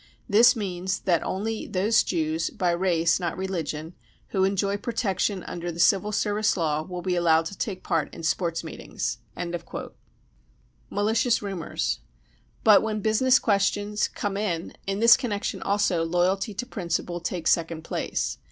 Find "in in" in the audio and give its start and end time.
14.37-14.99